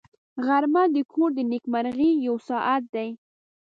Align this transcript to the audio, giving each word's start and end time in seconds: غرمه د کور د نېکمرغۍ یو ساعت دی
غرمه 0.45 0.83
د 0.95 0.97
کور 1.11 1.29
د 1.35 1.39
نېکمرغۍ 1.51 2.11
یو 2.27 2.35
ساعت 2.47 2.83
دی 2.93 3.09